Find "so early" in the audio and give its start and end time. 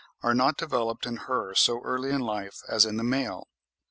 1.53-2.09